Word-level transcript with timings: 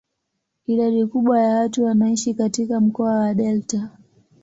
Idadi 0.65 1.05
kubwa 1.05 1.39
ya 1.41 1.55
watu 1.55 1.83
wanaishi 1.83 2.33
katika 2.33 2.79
mkoa 2.79 3.13
wa 3.19 3.33
delta. 3.33 3.89